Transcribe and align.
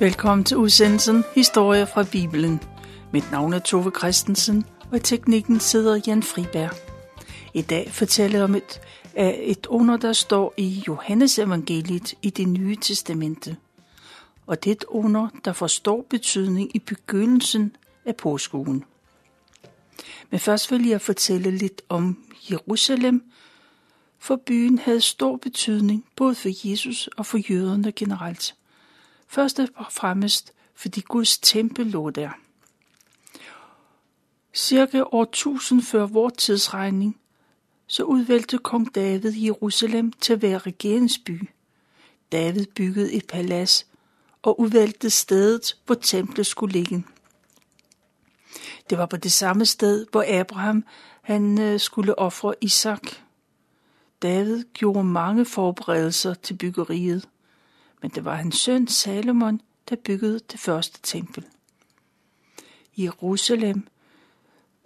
Velkommen 0.00 0.44
til 0.44 0.56
udsendelsen 0.56 1.24
Historie 1.34 1.86
fra 1.86 2.04
Bibelen. 2.12 2.60
Mit 3.12 3.30
navn 3.30 3.52
er 3.52 3.58
Tove 3.58 3.92
Christensen, 3.98 4.64
og 4.90 4.96
i 4.96 5.00
teknikken 5.00 5.60
sidder 5.60 6.00
Jan 6.06 6.22
Friberg. 6.22 6.70
I 7.54 7.62
dag 7.62 7.90
fortæller 7.92 8.38
jeg 8.38 8.44
om 8.44 8.54
et, 8.54 8.80
et 9.16 9.66
under, 9.66 9.96
der 9.96 10.12
står 10.12 10.54
i 10.56 10.84
Johannes 10.88 11.38
evangeliet 11.38 12.14
i 12.22 12.30
det 12.30 12.48
nye 12.48 12.76
testamente. 12.76 13.56
Og 14.46 14.64
det 14.64 14.70
er 14.70 14.74
et 14.74 14.84
under, 14.88 15.28
der 15.44 15.52
får 15.52 15.66
stor 15.66 16.06
betydning 16.10 16.76
i 16.76 16.78
begyndelsen 16.78 17.76
af 18.04 18.16
påskuen. 18.16 18.84
Men 20.30 20.40
først 20.40 20.70
vil 20.70 20.86
jeg 20.86 21.00
fortælle 21.00 21.50
lidt 21.50 21.82
om 21.88 22.18
Jerusalem, 22.50 23.22
for 24.18 24.36
byen 24.36 24.78
havde 24.78 25.00
stor 25.00 25.36
betydning 25.36 26.04
både 26.16 26.34
for 26.34 26.68
Jesus 26.68 27.08
og 27.16 27.26
for 27.26 27.52
jøderne 27.52 27.92
generelt. 27.92 28.54
Først 29.30 29.60
og 29.76 29.92
fremmest, 29.92 30.52
fordi 30.74 31.00
Guds 31.00 31.38
tempel 31.38 31.86
lå 31.86 32.10
der. 32.10 32.30
Cirka 34.54 35.02
år 35.12 35.22
1000 35.22 35.82
før 35.82 36.06
vores 36.06 36.34
tidsregning, 36.36 37.20
så 37.86 38.02
udvalgte 38.02 38.58
kong 38.58 38.94
David 38.94 39.32
Jerusalem 39.32 40.12
til 40.12 40.32
at 40.32 40.42
være 40.42 40.58
regeringsby. 40.58 41.50
David 42.32 42.66
byggede 42.66 43.12
et 43.12 43.26
palads 43.26 43.86
og 44.42 44.60
udvalgte 44.60 45.10
stedet, 45.10 45.76
hvor 45.86 45.94
templet 45.94 46.46
skulle 46.46 46.72
ligge. 46.72 47.04
Det 48.90 48.98
var 48.98 49.06
på 49.06 49.16
det 49.16 49.32
samme 49.32 49.66
sted, 49.66 50.06
hvor 50.10 50.40
Abraham 50.40 50.84
han 51.22 51.60
øh, 51.60 51.80
skulle 51.80 52.18
ofre 52.18 52.54
Isak. 52.60 53.02
David 54.22 54.64
gjorde 54.74 55.04
mange 55.04 55.44
forberedelser 55.44 56.34
til 56.34 56.54
byggeriet 56.54 57.28
men 58.02 58.10
det 58.10 58.24
var 58.24 58.34
hans 58.34 58.56
søn 58.56 58.88
Salomon, 58.88 59.60
der 59.88 59.96
byggede 59.96 60.40
det 60.52 60.60
første 60.60 60.98
tempel. 61.02 61.44
Jerusalem, 62.96 63.86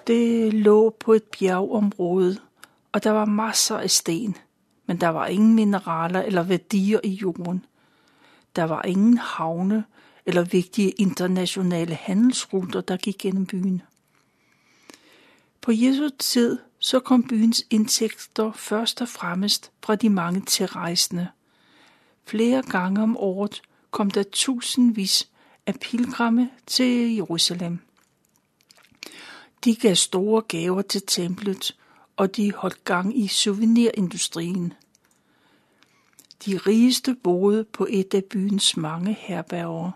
det 0.06 0.54
lå 0.54 0.90
på 0.90 1.12
et 1.12 1.22
bjergområde, 1.22 2.38
og 2.92 3.04
der 3.04 3.10
var 3.10 3.24
masser 3.24 3.76
af 3.76 3.90
sten, 3.90 4.36
men 4.86 5.00
der 5.00 5.08
var 5.08 5.26
ingen 5.26 5.54
mineraler 5.54 6.22
eller 6.22 6.42
værdier 6.42 7.00
i 7.04 7.08
jorden. 7.08 7.64
Der 8.56 8.64
var 8.64 8.82
ingen 8.82 9.18
havne 9.18 9.84
eller 10.26 10.42
vigtige 10.44 10.90
internationale 10.90 11.94
handelsruter, 11.94 12.80
der 12.80 12.96
gik 12.96 13.18
gennem 13.18 13.46
byen. 13.46 13.82
På 15.60 15.72
Jesu 15.72 16.08
tid 16.18 16.58
så 16.78 17.00
kom 17.00 17.22
byens 17.22 17.64
indtægter 17.70 18.52
først 18.52 19.00
og 19.00 19.08
fremmest 19.08 19.72
fra 19.82 19.94
de 19.94 20.10
mange 20.10 20.40
tilrejsende– 20.40 21.28
Flere 22.26 22.62
gange 22.62 23.02
om 23.02 23.16
året 23.16 23.62
kom 23.90 24.10
der 24.10 24.22
tusindvis 24.22 25.28
af 25.66 25.74
pilgrimme 25.80 26.50
til 26.66 27.14
Jerusalem. 27.14 27.78
De 29.64 29.76
gav 29.76 29.94
store 29.94 30.42
gaver 30.42 30.82
til 30.82 31.02
templet, 31.06 31.76
og 32.16 32.36
de 32.36 32.52
holdt 32.52 32.84
gang 32.84 33.18
i 33.18 33.28
souvenirindustrien. 33.28 34.72
De 36.46 36.56
rigeste 36.56 37.14
boede 37.14 37.64
på 37.64 37.86
et 37.90 38.14
af 38.14 38.24
byens 38.24 38.76
mange 38.76 39.16
herberger. 39.20 39.90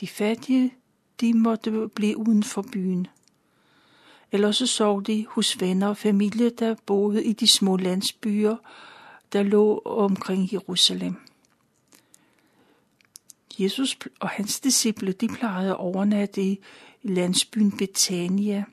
De 0.00 0.06
fattige, 0.06 0.74
de 1.20 1.34
måtte 1.34 1.88
blive 1.94 2.16
uden 2.16 2.42
for 2.42 2.62
byen. 2.62 3.06
Eller 4.32 4.52
så 4.52 4.66
sov 4.66 5.02
de 5.02 5.26
hos 5.28 5.60
venner 5.60 5.88
og 5.88 5.96
familie, 5.96 6.50
der 6.50 6.74
boede 6.86 7.24
i 7.24 7.32
de 7.32 7.46
små 7.46 7.76
landsbyer, 7.76 8.56
der 9.32 9.42
lå 9.42 9.78
omkring 9.84 10.52
Jerusalem. 10.52 11.27
Jesus 13.58 13.98
og 14.20 14.28
hans 14.28 14.60
disciple, 14.60 15.12
de 15.12 15.28
plejede 15.28 15.70
at 15.70 15.76
overnatte 15.76 16.42
i 16.42 16.60
landsbyen 17.02 17.76
Betania. 17.76 18.64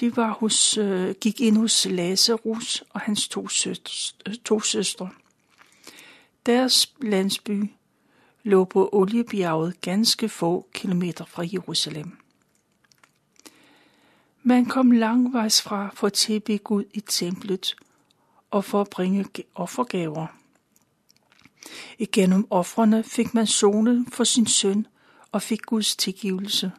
De 0.00 0.16
var 0.16 0.32
hos, 0.32 0.78
øh, 0.78 1.14
gik 1.20 1.40
ind 1.40 1.56
hos 1.56 1.86
Lazarus 1.90 2.84
og 2.90 3.00
hans 3.00 3.28
to, 3.28 3.48
søstre, 3.48 3.92
øh, 4.26 4.34
to 4.34 4.60
søstre. 4.60 5.10
Deres 6.46 6.92
landsby 7.00 7.70
lå 8.42 8.64
på 8.64 8.88
Oliebjerget 8.92 9.80
ganske 9.80 10.28
få 10.28 10.68
kilometer 10.72 11.24
fra 11.24 11.44
Jerusalem. 11.52 12.18
Man 14.42 14.66
kom 14.66 14.90
langvejs 14.90 15.62
fra 15.62 15.90
for 15.94 16.06
at 16.06 16.12
tilbe 16.12 16.58
Gud 16.58 16.84
i 16.94 17.00
templet 17.00 17.76
og 18.50 18.64
for 18.64 18.80
at 18.80 18.90
bringe 18.90 19.26
offergaver. 19.54 20.43
Igennem 21.98 22.46
offrene 22.50 23.04
fik 23.04 23.34
man 23.34 23.46
sonet 23.46 24.06
for 24.12 24.24
sin 24.24 24.46
søn 24.46 24.86
og 25.32 25.42
fik 25.42 25.62
Guds 25.62 25.96
tilgivelse. 25.96 26.72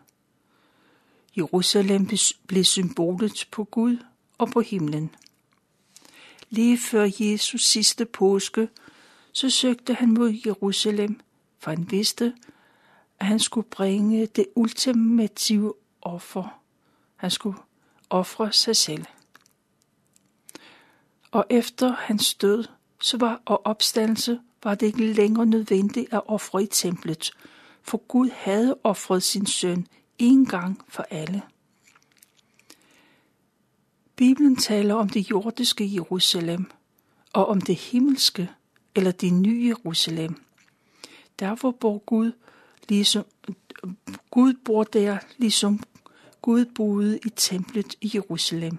Jerusalem 1.37 2.09
blev 2.47 2.63
symbolet 2.63 3.47
på 3.51 3.63
Gud 3.63 3.97
og 4.37 4.49
på 4.49 4.61
himlen. 4.61 5.15
Lige 6.49 6.77
før 6.77 7.09
Jesus 7.19 7.61
sidste 7.61 8.05
påske, 8.05 8.69
så 9.31 9.49
søgte 9.49 9.93
han 9.93 10.13
mod 10.13 10.37
Jerusalem, 10.45 11.19
for 11.59 11.71
han 11.71 11.91
vidste, 11.91 12.33
at 13.19 13.25
han 13.25 13.39
skulle 13.39 13.67
bringe 13.69 14.25
det 14.25 14.45
ultimative 14.55 15.73
offer. 16.01 16.61
Han 17.15 17.31
skulle 17.31 17.57
ofre 18.09 18.51
sig 18.51 18.75
selv. 18.75 19.05
Og 21.31 21.45
efter 21.49 21.95
hans 21.95 22.33
død 22.33 22.63
så 23.01 23.17
var, 23.17 23.41
og 23.45 23.65
opstandelse 23.65 24.39
var 24.65 24.75
det 24.75 24.85
ikke 24.85 25.13
længere 25.13 25.45
nødvendigt 25.45 26.13
at 26.13 26.21
ofre 26.25 26.63
i 26.63 26.67
templet, 26.67 27.31
for 27.81 27.97
Gud 27.97 28.29
havde 28.33 28.77
ofret 28.83 29.23
sin 29.23 29.45
søn 29.45 29.87
en 30.17 30.45
gang 30.45 30.81
for 30.87 31.05
alle. 31.09 31.41
Bibelen 34.15 34.55
taler 34.55 34.95
om 34.95 35.09
det 35.09 35.29
jordiske 35.29 35.93
Jerusalem 35.93 36.71
og 37.33 37.47
om 37.47 37.61
det 37.61 37.75
himmelske 37.75 38.49
eller 38.95 39.11
det 39.11 39.33
nye 39.33 39.67
Jerusalem. 39.67 40.43
Derfor 41.39 41.71
bor 41.71 41.97
Gud 41.97 42.31
ligesom 42.89 43.25
Gud 44.31 44.53
bor 44.65 44.83
der, 44.83 45.17
ligesom 45.37 45.83
Gud 46.41 46.65
boede 46.65 47.19
i 47.25 47.29
templet 47.29 47.95
i 48.01 48.11
Jerusalem. 48.13 48.77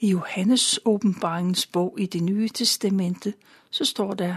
I 0.00 0.10
Johannes 0.10 0.80
åbenbaringens 0.84 1.66
bog 1.66 1.96
i 1.98 2.06
det 2.06 2.22
nye 2.22 2.48
testamente, 2.48 3.34
så 3.70 3.84
står 3.84 4.14
der, 4.14 4.36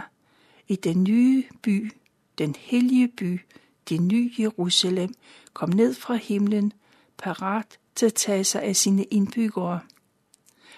i 0.68 0.76
den 0.76 1.04
nye 1.04 1.44
by, 1.62 1.92
den 2.38 2.56
hellige 2.60 3.08
by, 3.08 3.42
det 3.90 4.02
nye 4.02 4.32
Jerusalem, 4.40 5.14
kom 5.54 5.70
ned 5.70 5.94
fra 5.94 6.16
himlen, 6.16 6.74
parat 7.18 7.80
til 7.96 8.06
at 8.06 8.14
tage 8.14 8.44
sig 8.44 8.64
af 8.64 8.76
sine 8.76 9.04
indbyggere. 9.04 9.80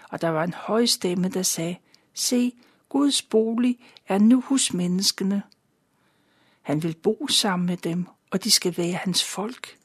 Og 0.09 0.21
der 0.21 0.29
var 0.29 0.43
en 0.43 0.53
høj 0.53 0.85
stemme, 0.85 1.29
der 1.29 1.43
sagde, 1.43 1.75
se, 2.13 2.53
Guds 2.89 3.21
bolig 3.21 3.79
er 4.07 4.17
nu 4.17 4.41
hos 4.41 4.73
menneskene. 4.73 5.43
Han 6.61 6.83
vil 6.83 6.95
bo 6.95 7.27
sammen 7.27 7.65
med 7.65 7.77
dem, 7.77 8.05
og 8.31 8.43
de 8.43 8.51
skal 8.51 8.77
være 8.77 8.93
hans 8.93 9.23
folk. 9.23 9.77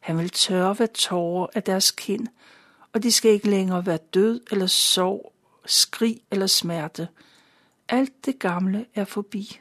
Han 0.00 0.18
vil 0.18 0.30
tørre 0.30 0.78
ved 0.78 0.88
tårer 0.88 1.46
af 1.54 1.62
deres 1.62 1.90
kind, 1.90 2.26
og 2.92 3.02
de 3.02 3.12
skal 3.12 3.30
ikke 3.30 3.50
længere 3.50 3.86
være 3.86 3.98
død 4.14 4.40
eller 4.50 4.66
sorg, 4.66 5.32
skrig 5.66 6.20
eller 6.30 6.46
smerte. 6.46 7.08
Alt 7.88 8.26
det 8.26 8.38
gamle 8.38 8.86
er 8.94 9.04
forbi. 9.04 9.60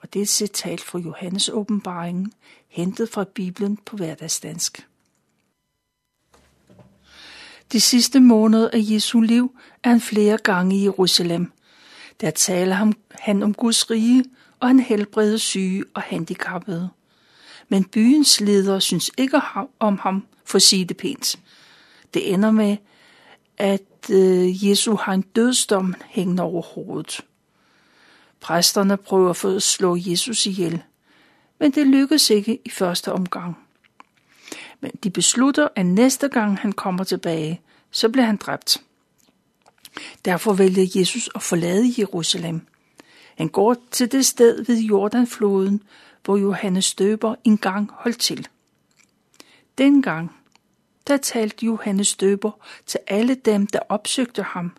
Og 0.00 0.12
det 0.12 0.18
er 0.18 0.22
et 0.22 0.28
citat 0.28 0.80
fra 0.80 0.98
Johannes 0.98 1.48
åbenbaringen, 1.48 2.32
hentet 2.68 3.08
fra 3.08 3.24
Bibelen 3.24 3.76
på 3.76 3.96
hverdagsdansk. 3.96 4.86
De 7.72 7.80
sidste 7.80 8.20
måneder 8.20 8.70
af 8.72 8.78
Jesu 8.80 9.20
liv 9.20 9.58
er 9.84 9.88
han 9.88 10.00
flere 10.00 10.38
gange 10.38 10.76
i 10.76 10.82
Jerusalem. 10.82 11.52
Der 12.20 12.30
taler 12.30 12.92
han 13.10 13.42
om 13.42 13.54
Guds 13.54 13.90
rige, 13.90 14.24
og 14.60 14.68
han 14.68 14.80
helbreder 14.80 15.36
syge 15.36 15.84
og 15.94 16.02
handicappede. 16.02 16.88
Men 17.68 17.84
byens 17.84 18.40
ledere 18.40 18.80
synes 18.80 19.10
ikke 19.18 19.40
om 19.78 19.98
ham, 19.98 20.26
for 20.44 20.56
at 20.56 20.62
sige 20.62 20.84
det 20.84 20.96
pænt. 20.96 21.38
Det 22.14 22.32
ender 22.32 22.50
med, 22.50 22.76
at 23.58 24.10
øh, 24.10 24.68
Jesu 24.68 24.96
har 24.96 25.12
en 25.12 25.22
dødsdom 25.22 25.94
hængende 26.06 26.42
over 26.42 26.62
hovedet. 26.62 27.20
Præsterne 28.40 28.96
prøver 28.96 29.32
for 29.32 29.56
at 29.56 29.62
slå 29.62 29.96
Jesus 29.96 30.46
ihjel, 30.46 30.82
men 31.60 31.70
det 31.70 31.86
lykkes 31.86 32.30
ikke 32.30 32.58
i 32.64 32.70
første 32.70 33.12
omgang. 33.12 33.58
Men 34.80 34.90
de 35.02 35.10
beslutter, 35.10 35.68
at 35.76 35.86
næste 35.86 36.28
gang 36.28 36.58
han 36.58 36.72
kommer 36.72 37.04
tilbage, 37.04 37.60
så 37.90 38.08
bliver 38.08 38.26
han 38.26 38.36
dræbt. 38.36 38.82
Derfor 40.24 40.52
vælger 40.52 40.86
Jesus 40.94 41.30
at 41.34 41.42
forlade 41.42 41.94
Jerusalem. 41.98 42.60
Han 43.36 43.48
går 43.48 43.76
til 43.90 44.12
det 44.12 44.26
sted 44.26 44.64
ved 44.64 44.78
Jordanfloden, 44.78 45.82
hvor 46.24 46.36
Johannes 46.36 46.94
døber 46.94 47.34
engang 47.44 47.90
holdt 47.94 48.20
til. 48.20 48.48
Dengang 49.78 50.37
der 51.08 51.16
talte 51.16 51.66
Johannes 51.66 52.16
døber 52.16 52.50
til 52.86 53.00
alle 53.06 53.34
dem, 53.34 53.66
der 53.66 53.80
opsøgte 53.88 54.42
ham. 54.42 54.72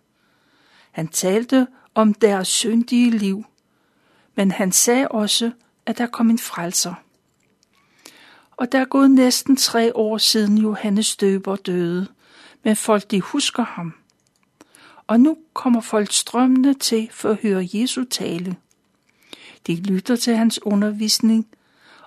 Han 0.92 1.08
talte 1.08 1.68
om 1.96 2.14
deres 2.14 2.48
syndige 2.48 3.12
liv, 3.12 3.46
Men 4.36 4.52
han 4.52 4.72
sagde 4.72 5.08
også, 5.08 5.52
at 5.86 5.98
der 5.98 6.08
kom 6.08 6.30
en 6.30 6.40
frelser. 6.40 6.94
Og 8.58 8.72
der 8.72 8.80
er 8.80 8.86
gået 8.86 9.12
næsten 9.12 9.56
tre 9.56 9.96
år 9.96 10.18
siden 10.18 10.58
Johannes 10.58 11.16
døber 11.16 11.56
døde, 11.56 12.08
men 12.64 12.76
folk 12.76 13.12
de 13.12 13.22
husker 13.22 13.64
ham. 13.64 13.94
Og 15.08 15.20
nu 15.20 15.38
kommer 15.54 15.82
folk 15.82 16.12
strømmende 16.12 16.74
til 16.74 17.10
for 17.12 17.30
at 17.30 17.40
høre 17.42 17.70
Jesu 17.74 18.04
tale. 18.04 18.56
De 19.68 19.76
lytter 19.76 20.16
til 20.16 20.36
hans 20.36 20.66
undervisning, 20.66 21.48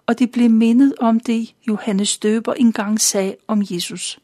og 0.07 0.19
de 0.19 0.27
blev 0.27 0.51
mindet 0.51 0.95
om 1.01 1.21
det, 1.21 1.55
Johannes 1.69 2.19
døber 2.19 2.55
engang 2.55 3.01
sagde 3.01 3.37
om 3.47 3.63
Jesus. 3.71 4.19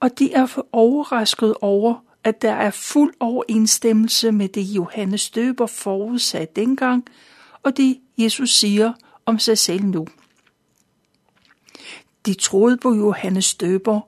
Og 0.00 0.18
de 0.18 0.32
er 0.32 0.62
overrasket 0.72 1.54
over, 1.60 1.94
at 2.24 2.42
der 2.42 2.52
er 2.52 2.70
fuld 2.70 3.14
overensstemmelse 3.20 4.32
med 4.32 4.48
det, 4.48 4.62
Johannes 4.62 5.30
døber 5.30 5.66
forudsagde 5.66 6.46
dengang, 6.56 7.04
og 7.62 7.76
det, 7.76 8.00
Jesus 8.18 8.50
siger 8.50 8.92
om 9.26 9.38
sig 9.38 9.58
selv 9.58 9.84
nu. 9.84 10.06
De 12.26 12.34
troede 12.34 12.76
på 12.76 12.94
Johannes 12.94 13.54
døber, 13.54 14.00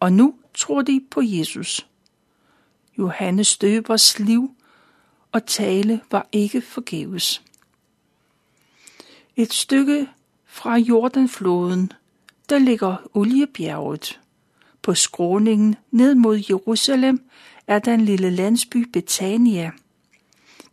og 0.00 0.12
nu 0.12 0.34
tror 0.54 0.82
de 0.82 1.00
på 1.10 1.20
Jesus. 1.24 1.86
Johannes 2.98 3.58
døbers 3.58 4.18
liv 4.18 4.54
og 5.32 5.46
tale 5.46 6.00
var 6.10 6.28
ikke 6.32 6.60
forgæves. 6.60 7.42
Et 9.40 9.52
stykke 9.52 10.08
fra 10.44 10.76
Jordanfloden, 10.76 11.92
der 12.48 12.58
ligger 12.58 12.96
Oliebjerget. 13.14 14.20
På 14.82 14.94
skråningen 14.94 15.76
ned 15.90 16.14
mod 16.14 16.42
Jerusalem 16.50 17.30
er 17.66 17.78
der 17.78 17.94
en 17.94 18.00
lille 18.00 18.30
landsby 18.30 18.76
Betania. 18.76 19.70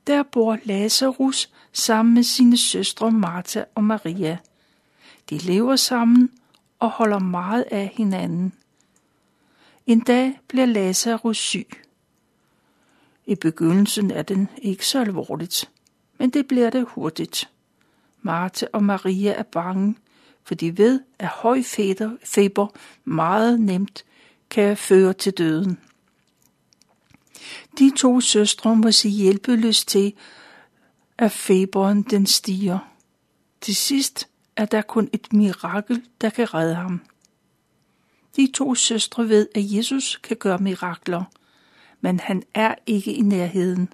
Der 0.08 0.24
bor 0.24 0.58
Lazarus 0.64 1.50
sammen 1.72 2.14
med 2.14 2.24
sine 2.24 2.58
søstre 2.58 3.12
Martha 3.12 3.64
og 3.75 3.84
Maria. 3.84 4.38
De 5.30 5.38
lever 5.38 5.75
sammen 5.75 6.31
og 6.80 6.90
holder 6.90 7.19
meget 7.19 7.66
af 7.72 7.92
hinanden. 7.94 8.54
En 9.86 10.00
dag 10.00 10.40
bliver 10.48 10.66
Lazarus 10.66 11.38
syg. 11.38 11.69
I 13.25 13.36
begyndelsen 13.36 14.12
er 14.12 14.22
den 14.22 14.50
ikke 14.62 14.86
så 14.86 15.02
alvorligt, 15.02 15.69
men 16.18 16.30
det 16.30 16.48
bliver 16.48 16.69
det 16.69 16.86
hurtigt. 16.88 17.50
Martha 18.28 18.66
og 18.74 18.84
Maria 18.84 19.32
er 19.32 19.44
bange, 19.44 19.96
for 20.44 20.56
de 20.56 20.78
ved, 20.78 21.02
at 21.20 21.28
høj 21.28 21.62
feber 22.24 22.68
meget 23.06 23.60
nemt 23.60 24.06
kan 24.50 24.78
føre 24.78 25.14
til 25.14 25.34
døden. 25.34 25.80
De 27.80 27.92
to 27.98 28.22
søstre 28.22 28.76
må 28.76 28.92
se 28.92 29.10
hjælpeløst 29.10 29.88
til, 29.88 30.14
at 31.18 31.32
feberen 31.32 32.02
den 32.02 32.26
stiger. 32.26 32.80
Til 33.62 33.76
sidst 33.76 34.28
er 34.56 34.66
der 34.66 34.82
kun 34.82 35.10
et 35.14 35.34
mirakel, 35.34 36.04
der 36.22 36.30
kan 36.30 36.54
redde 36.54 36.76
ham. 36.76 37.02
De 38.36 38.52
to 38.54 38.76
søstre 38.76 39.30
ved, 39.30 39.48
at 39.56 39.72
Jesus 39.72 40.20
kan 40.24 40.38
gøre 40.38 40.58
mirakler, 40.58 41.24
men 42.02 42.20
han 42.20 42.44
er 42.54 42.76
ikke 42.86 43.14
i 43.14 43.22
nærheden. 43.22 43.90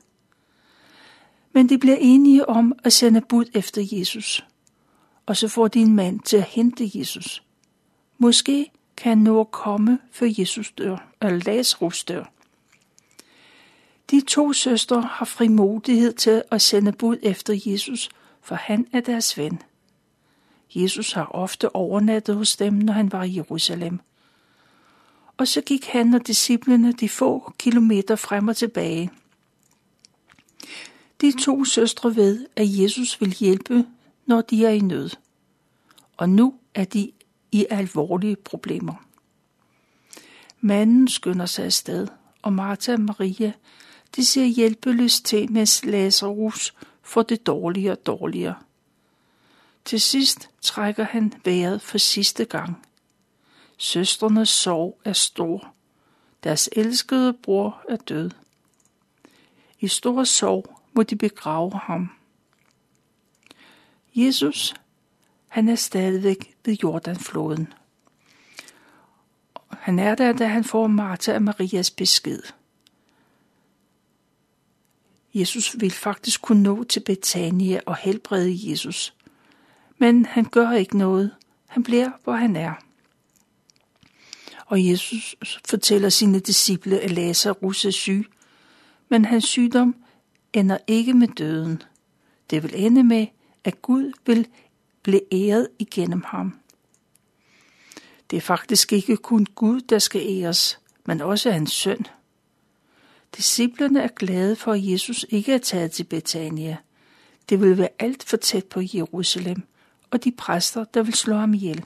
Men 1.53 1.69
de 1.69 1.77
bliver 1.77 1.97
enige 1.99 2.49
om 2.49 2.73
at 2.83 2.93
sende 2.93 3.21
bud 3.21 3.45
efter 3.53 3.81
Jesus. 3.91 4.45
Og 5.25 5.37
så 5.37 5.47
får 5.47 5.67
de 5.67 5.79
en 5.79 5.95
mand 5.95 6.19
til 6.19 6.37
at 6.37 6.43
hente 6.43 6.91
Jesus. 6.93 7.43
Måske 8.17 8.71
kan 8.97 9.09
han 9.09 9.17
nå 9.17 9.39
at 9.39 9.51
komme, 9.51 9.99
før 10.11 10.27
Jesus 10.37 10.71
dør, 10.71 11.07
eller 11.21 11.41
Lazarus 11.45 12.03
dør. 12.03 12.23
De 14.11 14.21
to 14.21 14.53
søstre 14.53 15.01
har 15.01 15.25
frimodighed 15.25 16.13
til 16.13 16.43
at 16.51 16.61
sende 16.61 16.91
bud 16.91 17.17
efter 17.21 17.53
Jesus, 17.65 18.09
for 18.41 18.55
han 18.55 18.87
er 18.93 18.99
deres 18.99 19.37
ven. 19.37 19.61
Jesus 20.75 21.13
har 21.13 21.25
ofte 21.25 21.75
overnattet 21.75 22.35
hos 22.35 22.55
dem, 22.55 22.73
når 22.73 22.93
han 22.93 23.11
var 23.11 23.23
i 23.23 23.35
Jerusalem. 23.35 23.99
Og 25.37 25.47
så 25.47 25.61
gik 25.61 25.85
han 25.85 26.13
og 26.13 26.27
disciplene 26.27 26.91
de 26.91 27.09
få 27.09 27.53
kilometer 27.57 28.15
frem 28.15 28.47
og 28.47 28.55
tilbage. 28.55 29.11
De 31.23 31.31
to 31.41 31.65
søstre 31.65 32.15
ved, 32.15 32.45
at 32.55 32.79
Jesus 32.79 33.21
vil 33.21 33.33
hjælpe, 33.33 33.85
når 34.25 34.41
de 34.41 34.65
er 34.65 34.69
i 34.69 34.79
nød. 34.79 35.09
Og 36.17 36.29
nu 36.29 36.53
er 36.73 36.83
de 36.83 37.11
i 37.51 37.65
alvorlige 37.69 38.35
problemer. 38.35 38.93
Manden 40.61 41.07
skynder 41.07 41.45
sig 41.45 41.65
afsted, 41.65 42.07
og 42.41 42.53
Martha 42.53 42.93
og 42.93 42.99
Maria 42.99 43.53
de 44.15 44.25
ser 44.25 44.45
hjælpeløst 44.45 45.25
til, 45.25 45.51
mens 45.51 45.85
Lazarus 45.85 46.73
får 47.01 47.23
det 47.23 47.47
dårligere 47.47 47.95
og 47.95 48.05
dårligere. 48.05 48.55
Til 49.85 50.01
sidst 50.01 50.49
trækker 50.61 51.03
han 51.03 51.33
vejret 51.45 51.81
for 51.81 51.97
sidste 51.97 52.45
gang. 52.45 52.85
Søstrenes 53.77 54.49
sorg 54.49 54.99
er 55.05 55.13
stor. 55.13 55.73
Deres 56.43 56.69
elskede 56.71 57.33
bror 57.33 57.81
er 57.89 57.95
død. 57.95 58.31
I 59.79 59.87
stor 59.87 60.23
sorg 60.23 60.82
må 60.95 61.03
de 61.03 61.15
begrave 61.15 61.71
ham. 61.83 62.09
Jesus, 64.15 64.73
han 65.47 65.69
er 65.69 65.75
stadigvæk 65.75 66.55
ved 66.65 66.73
Jordanfloden. 66.83 67.73
Han 69.69 69.99
er 69.99 70.15
der, 70.15 70.33
da 70.33 70.47
han 70.47 70.63
får 70.63 70.87
Martha 70.87 71.35
og 71.35 71.41
Marias 71.41 71.91
besked. 71.91 72.41
Jesus 75.33 75.75
vil 75.79 75.91
faktisk 75.91 76.41
kunne 76.41 76.63
nå 76.63 76.83
til 76.83 76.99
Betania 76.99 77.79
og 77.85 77.95
helbrede 77.95 78.71
Jesus. 78.71 79.13
Men 79.97 80.25
han 80.25 80.45
gør 80.45 80.71
ikke 80.71 80.97
noget. 80.97 81.31
Han 81.67 81.83
bliver, 81.83 82.11
hvor 82.23 82.33
han 82.33 82.55
er. 82.55 82.73
Og 84.65 84.89
Jesus 84.89 85.35
fortæller 85.69 86.09
sine 86.09 86.39
disciple, 86.39 86.99
at 86.99 87.11
Lazarus 87.11 87.85
er 87.85 87.91
syg, 87.91 88.25
men 89.09 89.25
hans 89.25 89.43
sygdom 89.43 89.95
ender 90.53 90.77
ikke 90.87 91.13
med 91.13 91.27
døden. 91.27 91.81
Det 92.49 92.63
vil 92.63 92.73
ende 92.75 93.03
med, 93.03 93.27
at 93.63 93.81
Gud 93.81 94.11
vil 94.25 94.47
blive 95.03 95.21
æret 95.33 95.67
igennem 95.79 96.23
ham. 96.25 96.59
Det 98.29 98.37
er 98.37 98.41
faktisk 98.41 98.93
ikke 98.93 99.17
kun 99.17 99.45
Gud, 99.55 99.81
der 99.81 99.99
skal 99.99 100.21
æres, 100.25 100.79
men 101.05 101.21
også 101.21 101.51
hans 101.51 101.71
søn. 101.71 102.05
Disciplerne 103.37 104.01
er 104.01 104.07
glade 104.07 104.55
for, 104.55 104.71
at 104.71 104.91
Jesus 104.91 105.25
ikke 105.29 105.53
er 105.53 105.57
taget 105.57 105.91
til 105.91 106.03
Betania. 106.03 106.77
Det 107.49 107.61
vil 107.61 107.77
være 107.77 107.89
alt 107.99 108.23
for 108.23 108.37
tæt 108.37 108.65
på 108.65 108.81
Jerusalem, 108.93 109.63
og 110.11 110.23
de 110.23 110.31
præster, 110.31 110.83
der 110.83 111.03
vil 111.03 111.13
slå 111.13 111.35
ham 111.35 111.53
ihjel. 111.53 111.85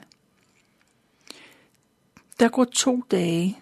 Der 2.40 2.48
går 2.48 2.64
to 2.64 3.02
dage, 3.10 3.58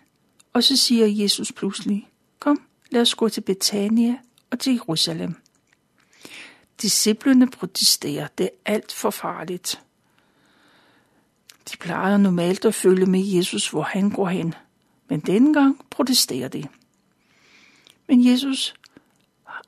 og 0.53 0.65
så 0.65 0.77
siger 0.77 1.07
Jesus 1.07 1.53
pludselig, 1.53 2.09
kom, 2.39 2.63
lad 2.91 3.01
os 3.01 3.15
gå 3.15 3.29
til 3.29 3.41
Betania 3.41 4.19
og 4.57 4.61
til 4.61 4.73
Jerusalem. 4.73 5.35
Disciplene 6.83 7.51
protesterer, 7.51 8.29
det 8.39 8.45
er 8.45 8.73
alt 8.73 8.93
for 8.93 9.11
farligt. 9.11 9.83
De 11.73 11.77
plejer 11.77 12.17
normalt 12.17 12.65
at 12.65 12.75
følge 12.75 13.07
med 13.07 13.21
Jesus, 13.21 13.71
hvor 13.71 13.83
han 13.83 14.11
går 14.11 14.29
hen, 14.29 14.55
men 15.09 15.21
denne 15.21 15.55
gang 15.55 15.85
protesterer 15.91 16.49
de. 16.49 16.65
Men 18.09 18.27
Jesus 18.27 18.75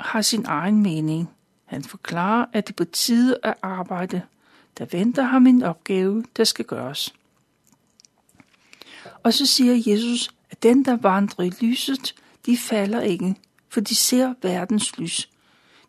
har 0.01 0.23
sin 0.23 0.45
egen 0.45 0.83
mening. 0.83 1.31
Han 1.65 1.85
forklarer, 1.85 2.47
at 2.53 2.67
det 2.67 2.73
er 2.73 2.85
på 2.85 2.85
tide 2.85 3.39
at 3.43 3.55
arbejde. 3.63 4.23
Der 4.79 4.87
venter 4.93 5.23
ham 5.23 5.47
en 5.47 5.63
opgave, 5.63 6.25
der 6.37 6.45
skal 6.45 6.65
gøres. 6.65 7.15
Og 9.23 9.35
så 9.35 9.47
siger 9.47 9.93
Jesus, 9.93 10.31
at 10.51 10.63
den, 10.63 10.85
der 10.85 10.97
vandrer 10.97 11.45
i 11.45 11.53
lyset, 11.61 12.15
de 12.47 12.57
falder 12.57 13.01
ikke, 13.01 13.37
for 13.69 13.81
de 13.81 13.95
ser 13.95 14.35
verdens 14.43 14.99
lys. 14.99 15.31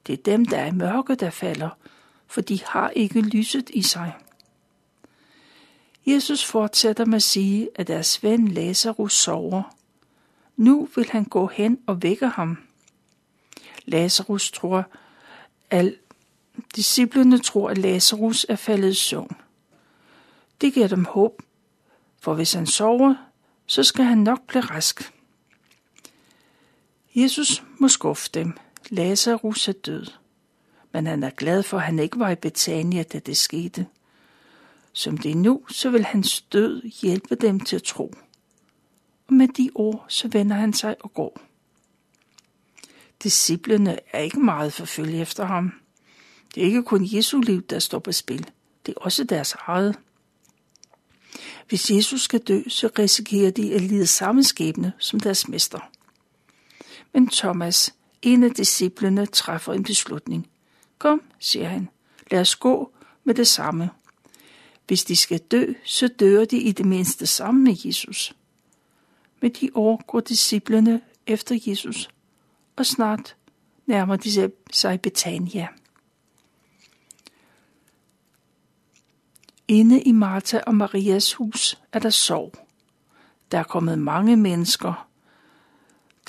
Det 0.07 0.13
er 0.13 0.23
dem, 0.23 0.45
der 0.45 0.57
er 0.57 0.65
i 0.65 0.71
mørke, 0.71 1.15
der 1.15 1.29
falder, 1.29 1.69
for 2.27 2.41
de 2.41 2.59
har 2.65 2.89
ikke 2.89 3.21
lyset 3.21 3.69
i 3.73 3.81
sig. 3.81 4.13
Jesus 6.05 6.45
fortsætter 6.45 7.05
med 7.05 7.15
at 7.15 7.23
sige, 7.23 7.69
at 7.75 7.87
deres 7.87 8.23
ven 8.23 8.47
Lazarus 8.47 9.13
sover. 9.13 9.75
Nu 10.57 10.87
vil 10.95 11.09
han 11.09 11.23
gå 11.23 11.47
hen 11.47 11.79
og 11.87 12.03
vække 12.03 12.27
ham. 12.27 12.57
Lazarus 13.85 14.51
tror, 14.51 14.85
at 15.69 15.93
disciplene 16.75 17.39
tror, 17.39 17.69
at 17.69 17.77
Lazarus 17.77 18.45
er 18.49 18.55
faldet 18.55 18.91
i 18.91 18.93
søvn. 18.93 19.35
Det 20.61 20.73
giver 20.73 20.87
dem 20.87 21.05
håb, 21.05 21.41
for 22.21 22.33
hvis 22.33 22.53
han 22.53 22.67
sover, 22.67 23.15
så 23.65 23.83
skal 23.83 24.05
han 24.05 24.17
nok 24.17 24.47
blive 24.47 24.63
rask. 24.63 25.13
Jesus 27.15 27.63
må 27.79 27.87
skuffe 27.87 28.29
dem. 28.33 28.53
Lazarus 28.89 29.67
er 29.67 29.71
død. 29.71 30.05
Men 30.91 31.07
han 31.07 31.23
er 31.23 31.29
glad 31.29 31.63
for, 31.63 31.77
at 31.77 31.83
han 31.83 31.99
ikke 31.99 32.19
var 32.19 32.29
i 32.29 32.35
Betania, 32.35 33.03
da 33.03 33.19
det 33.19 33.37
skete. 33.37 33.87
Som 34.93 35.17
det 35.17 35.31
er 35.31 35.35
nu, 35.35 35.61
så 35.67 35.89
vil 35.89 36.05
hans 36.05 36.41
død 36.41 36.81
hjælpe 37.01 37.35
dem 37.35 37.59
til 37.59 37.75
at 37.75 37.83
tro. 37.83 38.13
Og 39.27 39.33
med 39.33 39.47
de 39.47 39.69
ord, 39.75 40.05
så 40.07 40.27
vender 40.27 40.55
han 40.55 40.73
sig 40.73 40.95
og 40.99 41.13
går. 41.13 41.41
Disciplerne 43.23 43.99
er 44.13 44.19
ikke 44.19 44.39
meget 44.39 44.73
forfølge 44.73 45.21
efter 45.21 45.45
ham. 45.45 45.73
Det 46.55 46.63
er 46.63 46.67
ikke 46.67 46.83
kun 46.83 47.07
Jesu 47.15 47.39
liv, 47.39 47.61
der 47.61 47.79
står 47.79 47.99
på 47.99 48.11
spil. 48.11 48.49
Det 48.85 48.93
er 48.97 49.01
også 49.01 49.23
deres 49.23 49.55
eget. 49.59 49.99
Hvis 51.67 51.91
Jesus 51.91 52.21
skal 52.21 52.39
dø, 52.39 52.61
så 52.67 52.89
risikerer 52.99 53.51
de 53.51 53.73
at 53.73 53.81
lide 53.81 54.07
samme 54.07 54.43
skæbne 54.43 54.93
som 54.99 55.19
deres 55.19 55.47
mester 55.47 55.79
end 57.19 57.29
Thomas, 57.29 57.95
en 58.21 58.43
af 58.43 58.51
disciplene, 58.51 59.25
træffer 59.25 59.73
en 59.73 59.83
beslutning. 59.83 60.47
Kom, 60.97 61.21
siger 61.39 61.67
han, 61.67 61.89
lad 62.31 62.39
os 62.41 62.55
gå 62.55 62.91
med 63.23 63.35
det 63.35 63.47
samme. 63.47 63.89
Hvis 64.87 65.03
de 65.03 65.15
skal 65.15 65.39
dø, 65.39 65.73
så 65.83 66.07
dør 66.07 66.45
de 66.45 66.57
i 66.57 66.71
det 66.71 66.85
mindste 66.85 67.25
sammen 67.27 67.63
med 67.63 67.75
Jesus. 67.85 68.33
Med 69.41 69.49
de 69.49 69.69
år 69.73 70.03
går 70.07 70.19
disciplene 70.19 71.01
efter 71.27 71.59
Jesus, 71.65 72.09
og 72.75 72.85
snart 72.85 73.35
nærmer 73.85 74.15
de 74.15 74.51
sig 74.71 75.01
Betania. 75.01 75.67
Inde 79.67 80.01
i 80.01 80.11
Martha 80.11 80.59
og 80.67 80.75
Marias 80.75 81.33
hus 81.33 81.81
er 81.93 81.99
der 81.99 82.09
sorg. 82.09 82.53
Der 83.51 83.59
er 83.59 83.63
kommet 83.63 83.99
mange 83.99 84.37
mennesker. 84.37 85.08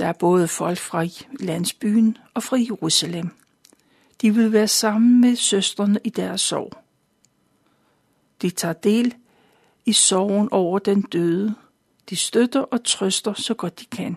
Der 0.01 0.07
er 0.07 0.13
både 0.13 0.49
folk 0.49 0.79
fra 0.79 1.07
landsbyen 1.41 2.19
og 2.35 2.43
fra 2.43 2.57
Jerusalem. 2.57 3.31
De 4.21 4.35
vil 4.35 4.53
være 4.53 4.69
sammen 4.69 5.21
med 5.21 5.37
søstrene 5.37 6.01
i 6.05 6.09
deres 6.09 6.41
sorg. 6.41 6.73
De 8.43 8.51
tager 8.51 8.75
del 8.75 9.15
i 9.87 9.93
sorgen 9.93 10.49
over 10.53 10.79
den 10.79 11.03
døde. 11.03 11.55
De 12.11 12.17
støtter 12.17 12.61
og 12.61 12.85
trøster 12.85 13.33
så 13.33 13.55
godt 13.55 13.81
de 13.81 13.85
kan. 13.85 14.17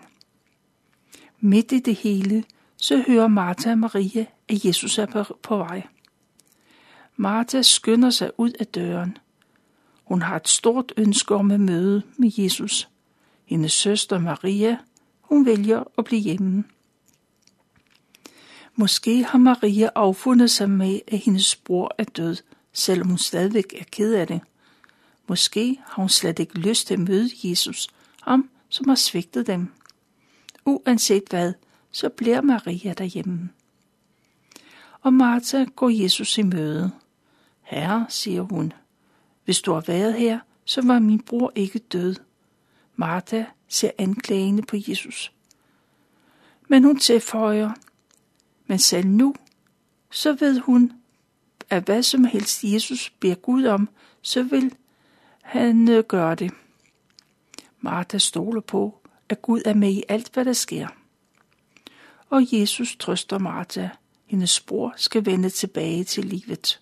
Midt 1.40 1.72
i 1.72 1.78
det 1.78 1.94
hele, 1.94 2.44
så 2.76 3.04
hører 3.06 3.28
Martha 3.28 3.70
og 3.70 3.78
Maria, 3.78 4.26
at 4.48 4.64
Jesus 4.64 4.98
er 4.98 5.36
på, 5.42 5.56
vej. 5.56 5.82
Martha 7.16 7.62
skynder 7.62 8.10
sig 8.10 8.30
ud 8.38 8.52
af 8.60 8.66
døren. 8.66 9.18
Hun 10.04 10.22
har 10.22 10.36
et 10.36 10.48
stort 10.48 10.92
ønske 10.96 11.34
om 11.34 11.50
at 11.50 11.60
møde 11.60 12.02
med 12.16 12.30
Jesus. 12.38 12.88
Hendes 13.44 13.72
søster 13.72 14.18
Maria, 14.18 14.78
hun 15.28 15.46
vælger 15.46 15.84
at 15.98 16.04
blive 16.04 16.20
hjemme. 16.20 16.64
Måske 18.76 19.24
har 19.24 19.38
Maria 19.38 19.90
affundet 19.94 20.50
sig 20.50 20.70
med, 20.70 21.00
at 21.06 21.18
hendes 21.18 21.56
bror 21.56 21.94
er 21.98 22.04
død, 22.04 22.36
selvom 22.72 23.08
hun 23.08 23.18
stadigvæk 23.18 23.74
er 23.80 23.84
ked 23.84 24.14
af 24.14 24.26
det. 24.26 24.40
Måske 25.28 25.80
har 25.86 26.02
hun 26.02 26.08
slet 26.08 26.38
ikke 26.38 26.58
lyst 26.58 26.86
til 26.86 26.94
at 26.94 27.00
møde 27.00 27.30
Jesus, 27.44 27.88
ham 28.22 28.50
som 28.68 28.88
har 28.88 28.94
svigtet 28.96 29.46
dem. 29.46 29.72
Uanset 30.64 31.24
hvad, 31.30 31.52
så 31.90 32.08
bliver 32.08 32.40
Maria 32.40 32.92
derhjemme. 32.92 33.50
Og 35.02 35.12
Martha 35.12 35.64
går 35.76 35.88
Jesus 35.88 36.38
i 36.38 36.42
møde. 36.42 36.90
Herre, 37.62 38.06
siger 38.08 38.42
hun, 38.42 38.72
hvis 39.44 39.60
du 39.60 39.72
har 39.72 39.80
været 39.80 40.14
her, 40.14 40.38
så 40.64 40.82
var 40.82 40.98
min 40.98 41.20
bror 41.20 41.52
ikke 41.54 41.78
død. 41.78 42.14
Martha 42.96 43.44
ser 43.74 43.90
anklagende 43.98 44.62
på 44.62 44.76
Jesus. 44.88 45.32
Men 46.68 46.84
hun 46.84 46.98
tilføjer, 46.98 47.70
men 48.66 48.78
selv 48.78 49.06
nu, 49.06 49.34
så 50.10 50.32
ved 50.32 50.58
hun, 50.58 50.92
at 51.70 51.82
hvad 51.82 52.02
som 52.02 52.24
helst 52.24 52.64
Jesus 52.64 53.10
beder 53.20 53.34
Gud 53.34 53.64
om, 53.64 53.88
så 54.22 54.42
vil 54.42 54.74
han 55.42 55.88
øh, 55.88 56.04
gøre 56.04 56.34
det. 56.34 56.52
Martha 57.80 58.18
stoler 58.18 58.60
på, 58.60 59.00
at 59.28 59.42
Gud 59.42 59.62
er 59.64 59.74
med 59.74 59.92
i 59.92 60.04
alt, 60.08 60.30
hvad 60.32 60.44
der 60.44 60.52
sker. 60.52 60.88
Og 62.30 62.42
Jesus 62.52 62.96
trøster 62.96 63.38
Martha. 63.38 63.88
Hendes 64.26 64.50
spor 64.50 64.94
skal 64.96 65.26
vende 65.26 65.50
tilbage 65.50 66.04
til 66.04 66.24
livet. 66.24 66.80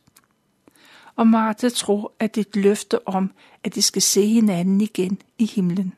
Og 1.16 1.26
Martha 1.26 1.68
tror, 1.68 2.12
at 2.18 2.34
det 2.34 2.46
er 2.46 2.50
et 2.50 2.56
løfte 2.56 3.08
om, 3.08 3.32
at 3.64 3.74
de 3.74 3.82
skal 3.82 4.02
se 4.02 4.26
hinanden 4.26 4.80
igen 4.80 5.18
i 5.38 5.46
himlen. 5.46 5.94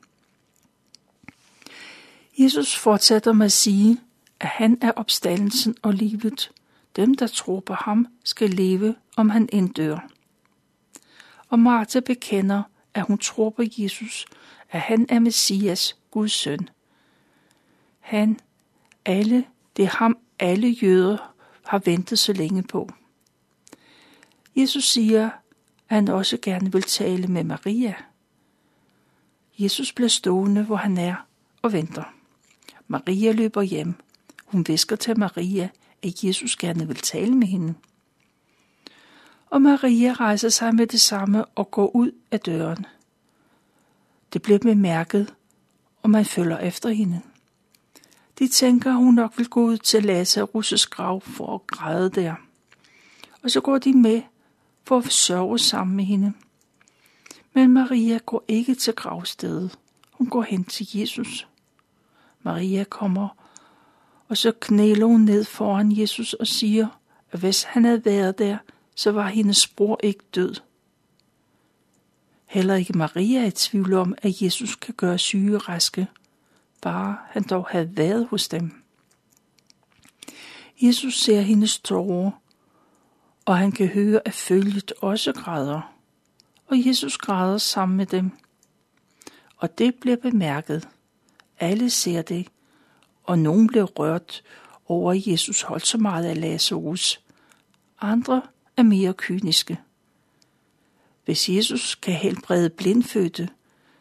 Jesus 2.37 2.75
fortsætter 2.75 3.33
med 3.33 3.45
at 3.45 3.51
sige, 3.51 4.01
at 4.39 4.47
han 4.47 4.77
er 4.81 4.91
opstandelsen 4.91 5.75
og 5.81 5.93
livet. 5.93 6.51
Dem, 6.95 7.15
der 7.15 7.27
tror 7.27 7.59
på 7.59 7.73
ham, 7.73 8.07
skal 8.23 8.49
leve, 8.49 8.95
om 9.15 9.29
han 9.29 9.49
end 9.51 9.73
dør. 9.73 10.09
Og 11.49 11.59
Martha 11.59 11.99
bekender, 11.99 12.63
at 12.93 13.03
hun 13.03 13.17
tror 13.17 13.49
på 13.49 13.63
Jesus, 13.77 14.25
at 14.71 14.81
han 14.81 15.05
er 15.09 15.19
Messias, 15.19 15.97
Guds 16.11 16.31
søn. 16.31 16.69
Han, 17.99 18.39
alle, 19.05 19.45
det 19.77 19.85
er 19.85 19.89
ham, 19.89 20.17
alle 20.39 20.67
jøder 20.67 21.33
har 21.65 21.81
ventet 21.85 22.19
så 22.19 22.33
længe 22.33 22.63
på. 22.63 22.89
Jesus 24.55 24.91
siger, 24.91 25.25
at 25.89 25.95
han 25.95 26.07
også 26.07 26.37
gerne 26.41 26.71
vil 26.71 26.83
tale 26.83 27.27
med 27.27 27.43
Maria. 27.43 27.95
Jesus 29.59 29.93
bliver 29.93 30.09
stående, 30.09 30.63
hvor 30.63 30.75
han 30.75 30.97
er, 30.97 31.15
og 31.61 31.73
venter. 31.73 32.14
Maria 32.87 33.31
løber 33.31 33.61
hjem. 33.61 33.93
Hun 34.45 34.67
visker 34.67 34.95
til 34.95 35.19
Maria, 35.19 35.69
at 36.03 36.23
Jesus 36.23 36.55
gerne 36.55 36.87
vil 36.87 36.95
tale 36.95 37.35
med 37.35 37.47
hende. 37.47 37.73
Og 39.49 39.61
Maria 39.61 40.13
rejser 40.13 40.49
sig 40.49 40.75
med 40.75 40.87
det 40.87 41.01
samme 41.01 41.45
og 41.45 41.71
går 41.71 41.95
ud 41.95 42.11
af 42.31 42.39
døren. 42.39 42.85
Det 44.33 44.41
bliver 44.41 44.59
bemærket, 44.59 45.33
og 46.01 46.09
man 46.09 46.25
følger 46.25 46.57
efter 46.57 46.89
hende. 46.89 47.21
De 48.39 48.47
tænker, 48.47 48.89
at 48.89 48.97
hun 48.97 49.13
nok 49.13 49.37
vil 49.37 49.47
gå 49.49 49.65
ud 49.65 49.77
til 49.77 49.97
Lazarus' 49.97 50.89
grav 50.89 51.21
for 51.21 51.55
at 51.55 51.67
græde 51.67 52.09
der. 52.09 52.35
Og 53.43 53.51
så 53.51 53.61
går 53.61 53.77
de 53.77 53.93
med 53.93 54.21
for 54.83 54.97
at 54.97 55.11
sørge 55.11 55.59
sammen 55.59 55.95
med 55.95 56.05
hende. 56.05 56.33
Men 57.53 57.73
Maria 57.73 58.17
går 58.25 58.45
ikke 58.47 58.75
til 58.75 58.93
gravstedet. 58.93 59.79
Hun 60.11 60.29
går 60.29 60.41
hen 60.41 60.63
til 60.63 60.87
Jesus. 60.93 61.47
Maria 62.45 62.83
kommer, 62.83 63.27
og 64.27 64.37
så 64.37 64.51
knæler 64.59 65.05
hun 65.05 65.21
ned 65.21 65.43
foran 65.43 65.99
Jesus 65.99 66.33
og 66.33 66.47
siger, 66.47 66.87
at 67.31 67.39
hvis 67.39 67.63
han 67.63 67.85
havde 67.85 68.05
været 68.05 68.39
der, 68.39 68.57
så 68.95 69.11
var 69.11 69.27
hendes 69.27 69.67
bror 69.67 69.99
ikke 70.03 70.23
død. 70.35 70.55
Heller 72.45 72.75
ikke 72.75 72.97
Maria 72.97 73.41
er 73.41 73.45
i 73.45 73.51
tvivl 73.51 73.93
om, 73.93 74.15
at 74.17 74.41
Jesus 74.41 74.75
kan 74.75 74.93
gøre 74.93 75.17
syge 75.17 75.57
raske, 75.57 76.07
bare 76.81 77.17
han 77.29 77.43
dog 77.43 77.67
havde 77.69 77.97
været 77.97 78.27
hos 78.27 78.47
dem. 78.47 78.83
Jesus 80.81 81.19
ser 81.19 81.41
hendes 81.41 81.79
tårer, 81.79 82.31
og 83.45 83.57
han 83.57 83.71
kan 83.71 83.87
høre, 83.87 84.21
at 84.25 84.33
følget 84.33 84.93
også 85.01 85.33
græder. 85.33 85.93
Og 86.67 86.87
Jesus 86.87 87.17
græder 87.17 87.57
sammen 87.57 87.97
med 87.97 88.05
dem. 88.05 88.31
Og 89.57 89.77
det 89.77 89.95
bliver 89.95 90.17
bemærket. 90.17 90.87
Alle 91.59 91.89
ser 91.89 92.21
det, 92.21 92.47
og 93.23 93.39
nogen 93.39 93.67
blev 93.67 93.83
rørt 93.83 94.43
over, 94.87 95.11
at 95.11 95.27
Jesus 95.27 95.61
holdt 95.61 95.87
så 95.87 95.97
meget 95.97 96.25
af 96.25 96.41
Lazarus. 96.41 97.21
Andre 98.01 98.41
er 98.77 98.83
mere 98.83 99.13
kyniske. 99.13 99.79
Hvis 101.25 101.49
Jesus 101.49 101.95
kan 101.95 102.13
helbrede 102.13 102.69
blindfødte, 102.69 103.49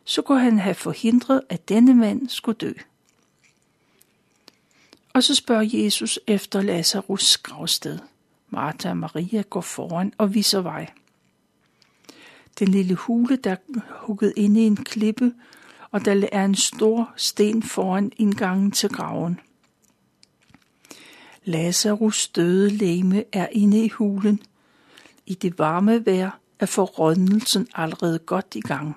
så 0.04 0.22
kunne 0.22 0.40
han 0.40 0.58
have 0.58 0.74
forhindret, 0.74 1.42
at 1.48 1.68
denne 1.68 1.94
mand 1.94 2.28
skulle 2.28 2.58
dø. 2.58 2.72
Og 5.12 5.22
så 5.22 5.34
spørger 5.34 5.68
Jesus 5.72 6.18
efter 6.26 6.62
Lazarus 6.62 7.36
gravsted. 7.36 7.98
Martha 8.50 8.90
og 8.90 8.96
Maria 8.96 9.42
går 9.42 9.60
foran 9.60 10.12
og 10.18 10.34
viser 10.34 10.60
vej. 10.60 10.90
Den 12.58 12.68
lille 12.68 12.94
hule, 12.94 13.36
der 13.36 13.50
er 13.50 13.80
hugget 13.90 14.32
inde 14.36 14.62
i 14.62 14.66
en 14.66 14.76
klippe, 14.76 15.32
og 15.94 16.04
der 16.04 16.28
er 16.32 16.44
en 16.44 16.54
stor 16.54 17.12
sten 17.16 17.62
foran 17.62 18.12
indgangen 18.16 18.70
til 18.70 18.88
graven. 18.88 19.40
Lazarus 21.44 22.28
døde 22.28 22.70
læme 22.70 23.24
er 23.32 23.48
inde 23.52 23.84
i 23.84 23.88
hulen. 23.88 24.42
I 25.26 25.34
det 25.34 25.58
varme 25.58 26.06
vejr 26.06 26.38
er 26.58 26.66
forrådnelsen 26.66 27.68
allerede 27.74 28.18
godt 28.18 28.54
i 28.54 28.60
gang. 28.60 28.96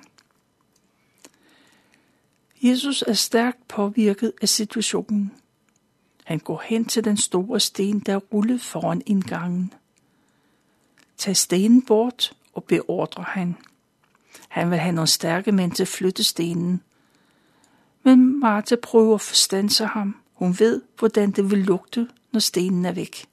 Jesus 2.62 3.04
er 3.08 3.14
stærkt 3.14 3.68
påvirket 3.68 4.34
af 4.42 4.50
situationen. 4.50 5.32
Han 6.24 6.40
går 6.40 6.64
hen 6.66 6.86
til 6.86 7.04
den 7.04 7.18
store 7.18 7.60
sten, 7.60 8.00
der 8.00 8.16
rullede 8.16 8.60
foran 8.60 9.02
indgangen. 9.06 9.74
Tag 11.18 11.38
stenen 11.38 11.82
bort 11.82 12.34
og 12.54 12.64
beordrer 12.64 13.24
han. 13.24 13.56
Han 14.50 14.72
vil 14.72 14.80
have 14.80 14.96
nogle 14.96 15.08
stærke 15.08 15.52
mænd 15.52 15.72
til 15.72 15.84
at 15.84 15.88
flytte 15.88 16.24
stenen. 16.24 16.82
Men 18.08 18.40
Martha 18.40 18.76
prøver 18.76 19.16
at 19.16 19.22
stanse 19.22 19.86
ham. 19.86 20.16
Hun 20.34 20.56
ved, 20.60 20.82
hvordan 21.00 21.32
det 21.32 21.52
vil 21.52 21.60
lugte, 21.60 22.10
når 22.32 22.40
stenen 22.40 22.86
er 22.86 22.92
væk. 22.92 23.26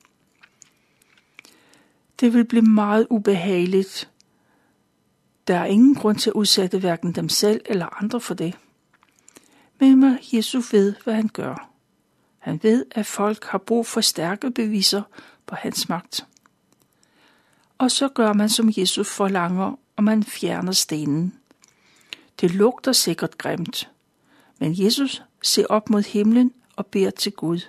Det 2.20 2.34
vil 2.34 2.44
blive 2.44 2.62
meget 2.62 3.06
ubehageligt. 3.10 4.10
Der 5.48 5.56
er 5.56 5.64
ingen 5.64 5.94
grund 5.94 6.18
til 6.18 6.30
at 6.30 6.34
udsætte 6.34 6.78
hverken 6.78 7.12
dem 7.12 7.28
selv 7.28 7.60
eller 7.66 8.02
andre 8.02 8.20
for 8.20 8.34
det. 8.34 8.58
Men 9.80 10.18
Jesus 10.32 10.72
ved, 10.72 10.94
hvad 11.04 11.14
han 11.14 11.28
gør. 11.28 11.70
Han 12.38 12.60
ved, 12.62 12.86
at 12.90 13.06
folk 13.06 13.44
har 13.44 13.58
brug 13.58 13.86
for 13.86 14.00
stærke 14.00 14.50
beviser 14.50 15.02
på 15.46 15.54
hans 15.54 15.88
magt. 15.88 16.26
Og 17.78 17.90
så 17.90 18.08
gør 18.08 18.32
man, 18.32 18.48
som 18.48 18.70
Jesus 18.76 19.10
forlanger, 19.10 19.78
og 19.96 20.04
man 20.04 20.22
fjerner 20.22 20.72
stenen. 20.72 21.34
Det 22.40 22.54
lugter 22.54 22.92
sikkert 22.92 23.38
grimt, 23.38 23.90
men 24.58 24.84
Jesus 24.84 25.22
ser 25.42 25.66
op 25.66 25.90
mod 25.90 26.02
himlen 26.02 26.52
og 26.76 26.86
beder 26.86 27.10
til 27.10 27.32
Gud. 27.32 27.60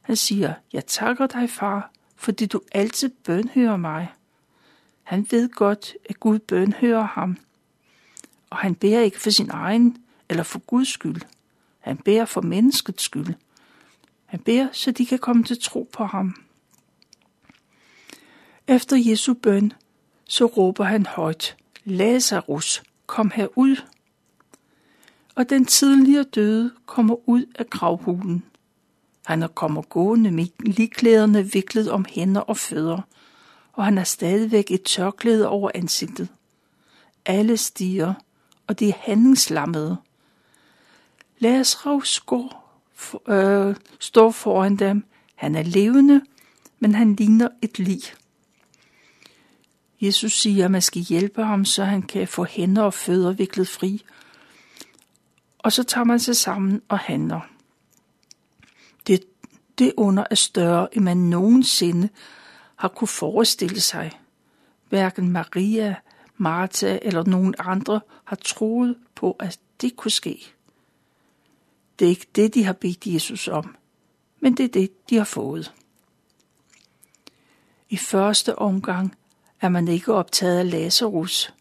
Han 0.00 0.16
siger, 0.16 0.54
jeg 0.72 0.86
takker 0.86 1.26
dig, 1.26 1.50
far, 1.50 1.90
fordi 2.16 2.46
du 2.46 2.60
altid 2.72 3.08
bønhører 3.08 3.76
mig. 3.76 4.12
Han 5.02 5.26
ved 5.30 5.48
godt, 5.48 5.94
at 6.08 6.20
Gud 6.20 6.38
bønhører 6.38 7.06
ham, 7.06 7.38
og 8.50 8.56
han 8.58 8.74
beder 8.74 9.00
ikke 9.00 9.20
for 9.20 9.30
sin 9.30 9.50
egen 9.50 9.96
eller 10.28 10.42
for 10.42 10.58
Guds 10.58 10.88
skyld. 10.88 11.20
Han 11.78 11.96
beder 11.96 12.24
for 12.24 12.40
menneskets 12.40 13.02
skyld. 13.02 13.34
Han 14.26 14.40
beder, 14.40 14.68
så 14.72 14.90
de 14.90 15.06
kan 15.06 15.18
komme 15.18 15.44
til 15.44 15.62
tro 15.62 15.88
på 15.92 16.04
ham. 16.04 16.34
Efter 18.66 18.96
Jesu 18.96 19.34
bøn, 19.34 19.72
så 20.28 20.46
råber 20.46 20.84
han 20.84 21.06
højt, 21.06 21.56
Lazarus, 21.84 22.82
kom 23.06 23.30
herud. 23.34 23.76
Og 25.40 25.50
den 25.50 25.64
tidligere 25.64 26.22
døde 26.22 26.70
kommer 26.86 27.28
ud 27.28 27.44
af 27.54 27.70
gravhulen. 27.70 28.44
Han 29.26 29.42
er 29.42 29.46
kommer 29.48 29.82
gående 29.82 30.30
med 30.30 30.46
ligklæderne 30.60 31.52
viklet 31.52 31.90
om 31.90 32.04
hænder 32.08 32.40
og 32.40 32.56
fødder, 32.56 33.00
og 33.72 33.84
han 33.84 33.96
har 33.96 34.04
stadigvæk 34.04 34.70
et 34.70 34.82
tørklæde 34.82 35.48
over 35.48 35.70
ansigtet. 35.74 36.28
Alle 37.26 37.56
stiger, 37.56 38.14
og 38.66 38.80
de 38.80 38.88
er 38.88 38.92
handlingslammede. 38.98 39.96
Lazarus 41.38 42.20
går, 42.20 42.80
øh, 43.28 43.76
står 44.00 44.30
foran 44.30 44.76
dem. 44.76 45.04
Han 45.34 45.54
er 45.54 45.62
levende, 45.62 46.20
men 46.78 46.94
han 46.94 47.14
ligner 47.14 47.48
et 47.62 47.78
lig. 47.78 48.02
Jesus 50.00 50.40
siger, 50.40 50.64
at 50.64 50.70
man 50.70 50.82
skal 50.82 51.02
hjælpe 51.02 51.44
ham, 51.44 51.64
så 51.64 51.84
han 51.84 52.02
kan 52.02 52.28
få 52.28 52.44
hænder 52.44 52.82
og 52.82 52.94
fødder 52.94 53.32
viklet 53.32 53.68
fri. 53.68 54.04
Og 55.62 55.72
så 55.72 55.82
tager 55.82 56.04
man 56.04 56.18
sig 56.18 56.36
sammen 56.36 56.82
og 56.88 56.98
handler. 56.98 57.40
Det, 59.06 59.24
det 59.78 59.92
under 59.96 60.24
er 60.30 60.34
større, 60.34 60.96
end 60.96 61.04
man 61.04 61.16
nogensinde 61.16 62.08
har 62.76 62.88
kunne 62.88 63.08
forestille 63.08 63.80
sig. 63.80 64.20
Hverken 64.88 65.30
Maria, 65.30 65.96
Martha 66.36 66.98
eller 67.02 67.24
nogen 67.24 67.54
andre 67.58 68.00
har 68.24 68.36
troet 68.36 68.96
på, 69.14 69.36
at 69.40 69.58
det 69.80 69.96
kunne 69.96 70.10
ske. 70.10 70.54
Det 71.98 72.04
er 72.04 72.08
ikke 72.08 72.26
det, 72.34 72.54
de 72.54 72.64
har 72.64 72.72
bedt 72.72 73.06
Jesus 73.06 73.48
om, 73.48 73.76
men 74.40 74.56
det 74.56 74.64
er 74.64 74.68
det, 74.68 75.10
de 75.10 75.16
har 75.16 75.24
fået. 75.24 75.74
I 77.88 77.96
første 77.96 78.58
omgang 78.58 79.16
er 79.60 79.68
man 79.68 79.88
ikke 79.88 80.12
optaget 80.12 80.58
af 80.58 80.70
Lazarus. 80.70 81.54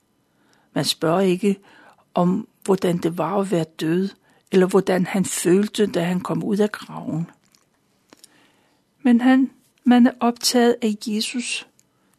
Man 0.73 0.85
spørger 0.85 1.19
ikke 1.19 1.59
om, 2.13 2.47
hvordan 2.65 2.97
det 2.97 3.17
var 3.17 3.39
at 3.39 3.51
være 3.51 3.65
død, 3.79 4.09
eller 4.51 4.67
hvordan 4.67 5.05
han 5.05 5.25
følte, 5.25 5.87
da 5.87 6.03
han 6.03 6.19
kom 6.19 6.43
ud 6.43 6.57
af 6.57 6.71
graven. 6.71 7.29
Men 9.01 9.21
han, 9.21 9.51
man 9.83 10.07
er 10.07 10.11
optaget 10.19 10.75
af 10.81 10.95
Jesus. 11.07 11.67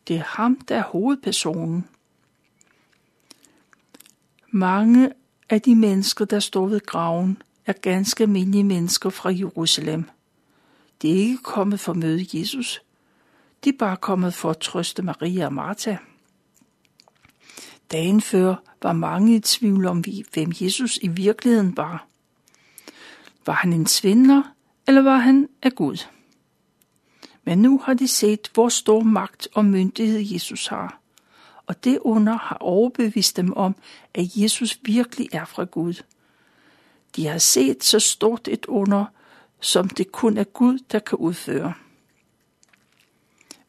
Det 0.09 0.17
er 0.17 0.23
ham, 0.27 0.57
der 0.61 0.77
er 0.77 0.83
hovedpersonen. 0.83 1.89
Mange 4.51 5.13
af 5.51 5.63
de 5.63 5.75
mennesker, 5.75 6.25
der 6.25 6.41
står 6.41 6.67
ved 6.67 6.81
graven, 6.81 7.43
er 7.67 7.73
ganske 7.73 8.23
almindelige 8.23 8.65
mennesker 8.65 9.11
fra 9.11 9.31
Jerusalem. 9.31 10.05
De 11.03 11.11
er 11.11 11.17
ikke 11.17 11.43
kommet 11.43 11.81
for 11.81 11.93
at 11.93 11.99
møde 11.99 12.39
Jesus. 12.39 12.83
De 13.65 13.69
er 13.69 13.79
bare 13.79 13.97
kommet 13.97 14.35
for 14.35 14.51
at 14.51 14.59
trøste 14.59 15.03
Maria 15.03 15.47
og 15.47 15.53
Martha. 15.53 15.97
Dagen 17.91 18.21
før 18.21 18.55
var 18.83 18.93
mange 18.93 19.37
i 19.37 19.41
tvivl 19.41 19.87
om, 19.87 20.05
hvem 20.33 20.53
Jesus 20.61 20.99
i 21.03 21.09
virkeligheden 21.09 21.77
var. 21.77 22.07
Var 23.47 23.53
han 23.53 23.73
en 23.73 23.87
svindler, 23.87 24.43
eller 24.87 25.03
var 25.03 25.17
han 25.17 25.49
af 25.63 25.75
Gud? 25.75 26.07
Men 27.45 27.59
nu 27.59 27.81
har 27.85 27.95
de 27.95 28.09
set, 28.09 28.51
hvor 28.55 28.69
stor 28.69 29.03
magt 29.03 29.49
og 29.55 29.65
myndighed 29.65 30.21
Jesus 30.21 30.67
har. 30.67 31.01
Og 31.67 31.85
det 31.85 31.99
under 31.99 32.39
har 32.39 32.57
overbevist 32.61 33.37
dem 33.37 33.53
om, 33.53 33.77
at 34.15 34.37
Jesus 34.37 34.79
virkelig 34.83 35.29
er 35.33 35.45
fra 35.45 35.65
Gud. 35.65 36.03
De 37.17 37.27
har 37.27 37.39
set 37.39 37.85
så 37.85 37.99
stort 37.99 38.49
et 38.49 38.67
under, 38.67 39.05
som 39.61 39.89
det 39.89 40.13
kun 40.13 40.39
er 40.39 40.45
Gud, 40.45 40.79
der 40.93 40.99
kan 40.99 41.19
udføre. 41.19 41.75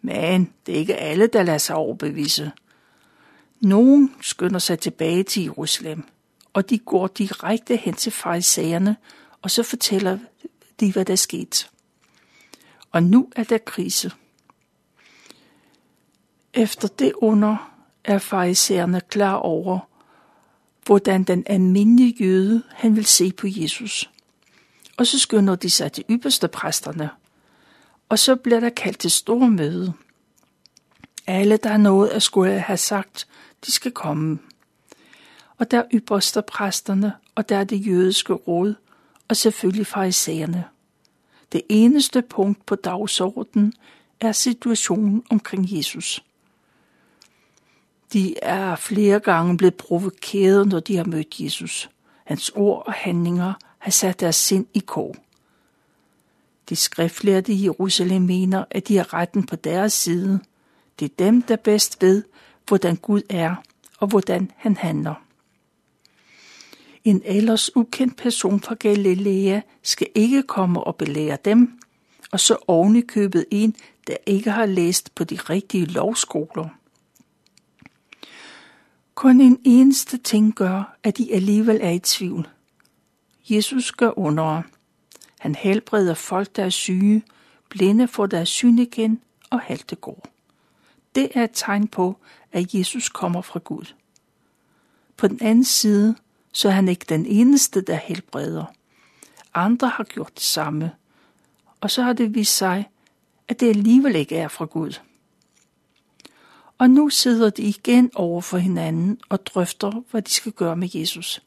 Men 0.01 0.53
det 0.65 0.75
er 0.75 0.79
ikke 0.79 0.95
alle, 0.95 1.27
der 1.27 1.43
lader 1.43 1.57
sig 1.57 1.75
overbevise. 1.75 2.51
Nogen 3.61 4.15
skynder 4.21 4.59
sig 4.59 4.79
tilbage 4.79 5.23
til 5.23 5.43
Jerusalem, 5.43 6.03
og 6.53 6.69
de 6.69 6.77
går 6.77 7.07
direkte 7.07 7.75
hen 7.75 7.93
til 7.93 8.11
farisæerne, 8.11 8.95
og 9.41 9.51
så 9.51 9.63
fortæller 9.63 10.19
de, 10.79 10.91
hvad 10.91 11.05
der 11.05 11.13
er 11.13 11.17
sket. 11.17 11.69
Og 12.91 13.03
nu 13.03 13.29
er 13.35 13.43
der 13.43 13.57
krise. 13.57 14.11
Efter 16.53 16.87
det 16.87 17.13
under 17.13 17.71
er 18.03 18.17
farisæerne 18.17 19.01
klar 19.09 19.35
over, 19.35 19.79
hvordan 20.85 21.23
den 21.23 21.43
almindelige 21.45 22.15
jøde 22.23 22.63
han 22.69 22.95
vil 22.95 23.05
se 23.05 23.31
på 23.31 23.47
Jesus. 23.49 24.09
Og 24.97 25.07
så 25.07 25.19
skynder 25.19 25.55
de 25.55 25.69
sig 25.69 25.91
til 25.91 26.05
ypperste 26.09 26.47
præsterne, 26.47 27.09
og 28.09 28.19
så 28.19 28.35
bliver 28.35 28.59
der 28.59 28.69
kaldt 28.69 28.99
til 28.99 29.11
store 29.11 29.49
møde. 29.49 29.93
Alle, 31.27 31.57
der 31.57 31.69
er 31.69 31.77
noget 31.77 32.09
at 32.09 32.23
skulle 32.23 32.59
have 32.59 32.77
sagt, 32.77 33.27
de 33.65 33.71
skal 33.71 33.91
komme. 33.91 34.39
Og 35.57 35.71
der 35.71 35.77
er 35.77 35.87
ypperste 35.93 36.41
præsterne, 36.41 37.13
og 37.35 37.49
der 37.49 37.57
er 37.57 37.63
det 37.63 37.87
jødiske 37.87 38.33
råd, 38.33 38.75
og 39.27 39.37
selvfølgelig 39.37 39.87
farisæerne. 39.87 40.65
Det 41.51 41.61
eneste 41.69 42.21
punkt 42.21 42.65
på 42.65 42.75
dagsordenen 42.75 43.73
er 44.19 44.31
situationen 44.31 45.23
omkring 45.29 45.77
Jesus. 45.77 46.23
De 48.13 48.43
er 48.43 48.75
flere 48.75 49.19
gange 49.19 49.57
blevet 49.57 49.75
provokeret, 49.75 50.67
når 50.67 50.79
de 50.79 50.97
har 50.97 51.03
mødt 51.03 51.39
Jesus. 51.39 51.89
Hans 52.23 52.51
ord 52.55 52.83
og 52.87 52.93
handlinger 52.93 53.53
har 53.77 53.91
sat 53.91 54.19
deres 54.19 54.35
sind 54.35 54.65
i 54.73 54.79
kog. 54.79 55.15
De 56.69 56.75
skriftlærte 56.75 57.53
i 57.53 57.63
Jerusalem 57.63 58.21
mener, 58.21 58.65
at 58.69 58.87
de 58.87 58.97
har 58.97 59.13
retten 59.13 59.45
på 59.45 59.55
deres 59.55 59.93
side. 59.93 60.39
Det 60.99 61.05
er 61.05 61.15
dem, 61.19 61.41
der 61.41 61.55
bedst 61.55 62.01
ved, 62.01 62.23
hvordan 62.71 62.95
Gud 62.95 63.21
er 63.29 63.55
og 63.99 64.07
hvordan 64.07 64.51
han 64.55 64.77
handler. 64.77 65.13
En 67.03 67.21
ellers 67.25 67.75
ukendt 67.75 68.17
person 68.17 68.59
fra 68.59 68.75
Galilea 68.75 69.61
skal 69.83 70.07
ikke 70.15 70.43
komme 70.43 70.83
og 70.83 70.95
belære 70.95 71.37
dem, 71.45 71.79
og 72.31 72.39
så 72.39 72.57
ovenikøbet 72.67 73.45
en, 73.51 73.75
der 74.07 74.15
ikke 74.25 74.51
har 74.51 74.65
læst 74.65 75.15
på 75.15 75.23
de 75.23 75.35
rigtige 75.35 75.85
lovskoler. 75.85 76.69
Kun 79.15 79.41
en 79.41 79.59
eneste 79.63 80.17
ting 80.17 80.55
gør, 80.55 80.97
at 81.03 81.17
de 81.17 81.33
alligevel 81.33 81.79
er 81.81 81.91
i 81.91 81.99
tvivl. 81.99 82.49
Jesus 83.49 83.91
gør 83.91 84.19
under. 84.19 84.61
Han 85.39 85.55
helbreder 85.55 86.13
folk, 86.13 86.55
der 86.55 86.65
er 86.65 86.69
syge, 86.69 87.23
blinde 87.69 88.07
får 88.07 88.25
deres 88.25 88.49
syn 88.49 88.77
igen 88.77 89.21
og 89.49 89.59
halte 89.59 89.95
går. 89.95 90.30
Det 91.15 91.29
er 91.33 91.43
et 91.43 91.49
tegn 91.53 91.87
på, 91.87 92.17
at 92.51 92.73
Jesus 92.73 93.09
kommer 93.09 93.41
fra 93.41 93.59
Gud. 93.63 93.93
På 95.17 95.27
den 95.27 95.39
anden 95.41 95.63
side, 95.63 96.15
så 96.51 96.67
er 96.67 96.71
han 96.71 96.87
ikke 96.87 97.05
den 97.09 97.25
eneste, 97.25 97.81
der 97.81 97.95
helbreder. 97.95 98.65
Andre 99.53 99.87
har 99.87 100.03
gjort 100.03 100.35
det 100.35 100.43
samme, 100.43 100.91
og 101.81 101.91
så 101.91 102.03
har 102.03 102.13
det 102.13 102.35
vist 102.35 102.57
sig, 102.57 102.89
at 103.47 103.59
det 103.59 103.69
alligevel 103.69 104.15
ikke 104.15 104.37
er 104.37 104.47
fra 104.47 104.65
Gud. 104.65 104.99
Og 106.77 106.89
nu 106.89 107.09
sidder 107.09 107.49
de 107.49 107.61
igen 107.61 108.11
over 108.15 108.41
for 108.41 108.57
hinanden 108.57 109.19
og 109.29 109.45
drøfter, 109.45 110.03
hvad 110.11 110.21
de 110.21 110.31
skal 110.31 110.51
gøre 110.51 110.75
med 110.75 110.89
Jesus. 110.93 111.43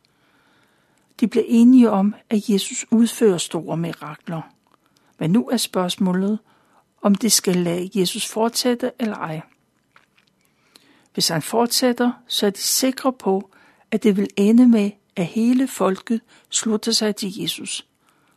De 1.20 1.28
bliver 1.28 1.44
enige 1.48 1.90
om, 1.90 2.14
at 2.30 2.48
Jesus 2.48 2.86
udfører 2.90 3.38
store 3.38 3.76
mirakler. 3.76 4.42
Men 5.18 5.30
nu 5.30 5.48
er 5.48 5.56
spørgsmålet, 5.56 6.38
om 7.02 7.14
de 7.14 7.30
skal 7.30 7.56
lade 7.56 7.90
Jesus 7.94 8.26
fortsætte 8.26 8.92
eller 8.98 9.16
ej. 9.16 9.42
Hvis 11.14 11.28
han 11.28 11.42
fortsætter, 11.42 12.12
så 12.28 12.46
er 12.46 12.50
de 12.50 12.60
sikre 12.60 13.12
på, 13.12 13.50
at 13.90 14.02
det 14.02 14.16
vil 14.16 14.28
ende 14.36 14.68
med, 14.68 14.90
at 15.16 15.26
hele 15.26 15.68
folket 15.68 16.20
slutter 16.50 16.92
sig 16.92 17.16
til 17.16 17.40
Jesus. 17.40 17.86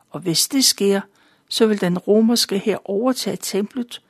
Og 0.10 0.20
hvis 0.20 0.48
det 0.48 0.66
sker, 0.66 1.02
så 1.50 1.66
vil 1.66 1.82
den 1.82 1.98
romerske 1.98 2.58
her 2.58 2.90
overtage 2.90 3.38
templet 3.42 4.02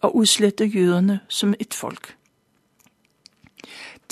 og 0.00 0.16
udslette 0.16 0.64
jøderne 0.64 1.20
som 1.28 1.54
et 1.60 1.74
folk. 1.74 2.16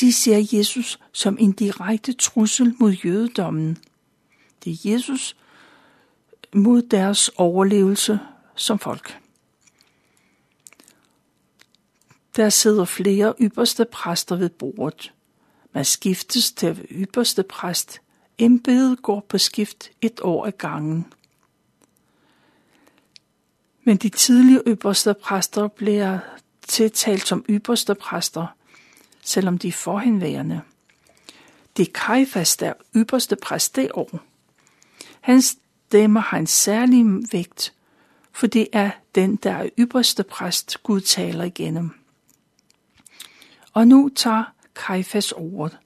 De 0.01 0.13
ser 0.13 0.59
Jesus 0.59 0.99
som 1.13 1.37
en 1.41 1.53
direkte 1.53 2.13
trussel 2.13 2.75
mod 2.81 2.93
jødedommen. 2.93 3.79
Det 4.65 4.73
er 4.73 4.91
Jesus 4.93 5.37
mod 6.55 6.83
deres 6.83 7.29
overlevelse 7.29 8.19
som 8.55 8.79
folk. 8.79 9.24
Der 12.37 12.49
sidder 12.49 12.85
flere 12.85 13.35
ypperste 13.41 13.85
præster 13.85 14.37
ved 14.37 14.49
bordet. 14.49 15.13
Man 15.73 15.85
skiftes 15.85 16.53
til 16.53 16.67
at 16.67 16.77
være 16.77 16.87
ypperste 16.91 17.43
præst. 17.43 18.01
Embedet 18.39 19.03
går 19.03 19.27
på 19.29 19.39
skift 19.39 19.91
et 20.01 20.21
år 20.23 20.47
ad 20.47 20.53
gangen. 20.53 21.07
Men 23.85 23.97
de 23.97 24.09
tidlige 24.09 24.61
ypperste 24.67 25.15
præster 25.15 25.69
bliver 25.69 26.19
tiltalt 26.69 27.27
som 27.27 27.45
ypperste 27.51 27.95
præster, 27.95 28.47
selvom 29.23 29.59
de 29.59 29.69
er 29.69 29.73
forhenværende. 29.73 30.61
Det 31.77 31.89
er 31.89 31.93
Kajfas, 31.95 32.57
der 32.57 32.69
er 32.69 32.75
ypperste 32.97 33.37
præst 33.37 33.77
det 33.77 33.91
år. 33.95 34.21
Hans 35.21 35.57
stemme 35.89 36.21
har 36.21 36.39
en 36.39 36.47
særlig 36.47 37.05
vægt, 37.33 37.75
for 38.33 38.47
det 38.47 38.69
er 38.73 38.91
den, 39.15 39.37
der 39.37 39.53
er 39.53 39.69
ypperste 39.79 40.23
præst, 40.23 40.83
Gud 40.83 41.01
taler 41.01 41.45
igennem. 41.45 42.04
Og 43.75 43.89
nu 43.89 44.11
tager 44.15 44.45
Kajfas 44.75 45.33
ordet. 45.33 45.79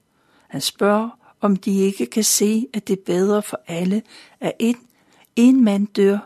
Han 0.48 0.60
spørger, 0.60 1.10
om 1.40 1.56
de 1.56 1.78
ikke 1.78 2.06
kan 2.06 2.24
se, 2.24 2.66
at 2.72 2.88
det 2.88 2.98
er 2.98 3.02
bedre 3.06 3.42
for 3.42 3.60
alle, 3.66 4.02
at 4.40 4.52
en, 4.58 4.76
en 5.36 5.64
mand 5.64 5.86
dør 5.86 6.18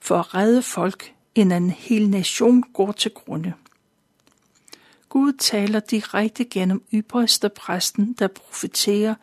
for 0.00 0.18
at 0.18 0.34
redde 0.34 0.62
folk, 0.62 1.14
end 1.34 1.52
en 1.52 1.70
hel 1.70 2.10
nation 2.10 2.62
går 2.62 2.92
til 2.92 3.10
grunde. 3.10 3.52
Gud 5.08 5.32
taler 5.32 5.80
direkte 5.80 6.44
gennem 6.44 6.82
ypperste 6.94 7.48
præsten, 7.48 8.12
der 8.18 8.28
profeterer, 8.28 9.14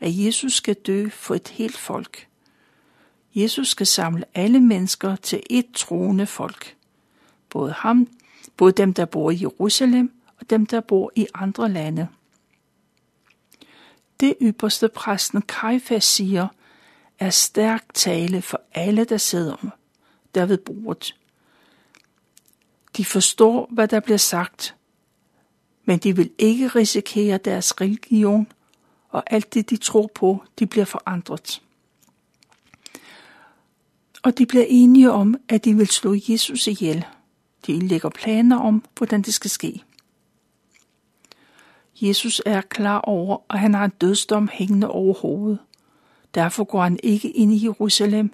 at 0.00 0.18
Jesus 0.18 0.52
skal 0.52 0.74
dø 0.74 1.08
for 1.08 1.34
et 1.34 1.48
helt 1.48 1.78
folk. 1.78 2.26
Jesus 3.34 3.68
skal 3.68 3.86
samle 3.86 4.24
alle 4.34 4.60
mennesker 4.60 5.16
til 5.16 5.42
et 5.50 5.66
troende 5.74 6.26
folk. 6.26 6.76
Både 7.48 7.72
ham, 7.72 8.08
både 8.56 8.72
dem, 8.72 8.94
der 8.94 9.04
bor 9.04 9.30
i 9.30 9.38
Jerusalem, 9.40 10.19
og 10.40 10.50
dem, 10.50 10.66
der 10.66 10.80
bor 10.80 11.12
i 11.16 11.26
andre 11.34 11.68
lande. 11.68 12.08
Det 14.20 14.34
ypperste 14.42 14.88
præsten 14.88 15.42
Kajfas 15.42 16.04
siger, 16.04 16.48
er 17.18 17.30
stærk 17.30 17.94
tale 17.94 18.42
for 18.42 18.60
alle, 18.74 19.04
der 19.04 19.16
sidder 19.16 19.70
der 20.34 20.46
ved 20.46 20.58
bordet. 20.58 21.16
De 22.96 23.04
forstår, 23.04 23.68
hvad 23.70 23.88
der 23.88 24.00
bliver 24.00 24.18
sagt, 24.18 24.74
men 25.84 25.98
de 25.98 26.16
vil 26.16 26.30
ikke 26.38 26.68
risikere 26.68 27.38
deres 27.38 27.80
religion, 27.80 28.46
og 29.08 29.22
alt 29.26 29.54
det, 29.54 29.70
de 29.70 29.76
tror 29.76 30.10
på, 30.14 30.44
de 30.58 30.66
bliver 30.66 30.84
forandret. 30.84 31.62
Og 34.22 34.38
de 34.38 34.46
bliver 34.46 34.64
enige 34.68 35.10
om, 35.10 35.34
at 35.48 35.64
de 35.64 35.76
vil 35.76 35.86
slå 35.86 36.16
Jesus 36.28 36.66
ihjel. 36.66 37.04
De 37.66 37.88
lægger 37.88 38.08
planer 38.08 38.58
om, 38.58 38.84
hvordan 38.96 39.22
det 39.22 39.34
skal 39.34 39.50
ske. 39.50 39.82
Jesus 42.02 42.42
er 42.46 42.60
klar 42.60 42.98
over, 42.98 43.38
at 43.50 43.58
han 43.58 43.74
har 43.74 43.84
en 43.84 43.92
dødsdom 44.00 44.48
hængende 44.52 44.90
over 44.90 45.14
hovedet. 45.14 45.58
Derfor 46.34 46.64
går 46.64 46.82
han 46.82 46.98
ikke 47.02 47.30
ind 47.30 47.52
i 47.52 47.64
Jerusalem, 47.64 48.32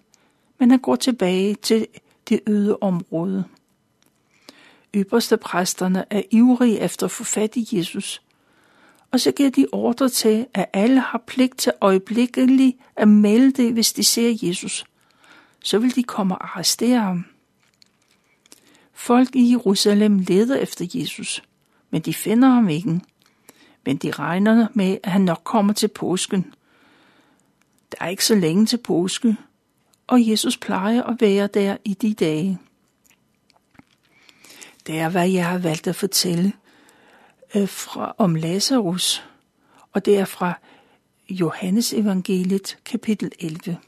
men 0.59 0.71
han 0.71 0.79
går 0.79 0.97
tilbage 0.97 1.55
til 1.55 1.87
det 2.29 2.41
øde 2.47 2.79
område. 2.81 3.45
Ypperste 4.95 5.37
præsterne 5.37 6.05
er 6.11 6.23
ivrige 6.31 6.81
efter 6.81 7.07
at 7.07 7.11
få 7.11 7.25
fat 7.25 7.57
i 7.57 7.69
Jesus, 7.73 8.23
og 9.11 9.21
så 9.21 9.33
giver 9.33 9.51
de 9.51 9.67
ordre 9.73 10.09
til, 10.09 10.47
at 10.55 10.67
alle 10.73 11.01
har 11.01 11.23
pligt 11.27 11.59
til 11.59 11.73
øjeblikkeligt 11.81 12.77
at 12.97 13.09
melde 13.09 13.53
det, 13.63 13.73
hvis 13.73 13.93
de 13.93 14.05
ser 14.05 14.39
Jesus. 14.43 14.85
Så 15.63 15.79
vil 15.79 15.97
de 15.97 16.03
komme 16.03 16.35
og 16.35 16.45
arrestere 16.45 17.01
ham. 17.01 17.25
Folk 18.93 19.37
i 19.37 19.51
Jerusalem 19.51 20.19
leder 20.19 20.57
efter 20.57 20.87
Jesus, 20.95 21.43
men 21.91 22.03
de 22.03 22.15
finder 22.15 22.49
ham 22.49 22.69
ikke. 22.69 23.01
Men 23.87 23.97
de 23.97 24.11
regner 24.11 24.69
med, 24.75 24.99
at 25.03 25.13
han 25.13 25.21
nok 25.21 25.41
kommer 25.45 25.73
til 25.73 25.89
påsken. 25.89 26.55
Der 27.93 27.99
er 28.01 28.09
ikke 28.09 28.25
så 28.25 28.35
længe 28.35 28.67
til 28.67 28.77
påske, 28.77 29.37
og 30.07 30.29
Jesus 30.29 30.57
plejer 30.57 31.03
at 31.03 31.21
være 31.21 31.47
der 31.47 31.77
i 31.85 31.95
de 31.95 32.15
dage. 32.15 32.59
Det 34.87 34.99
er, 34.99 35.09
hvad 35.09 35.29
jeg 35.29 35.49
har 35.49 35.59
valgt 35.59 35.87
at 35.87 35.97
fortælle 35.97 36.53
øh, 37.55 37.69
fra, 37.69 38.15
om 38.19 38.35
Lazarus, 38.35 39.25
og 39.93 40.05
det 40.05 40.19
er 40.19 40.25
fra 40.25 40.59
Johannes 41.29 41.93
evangeliet 41.93 42.79
kapitel 42.85 43.33
11. 43.39 43.79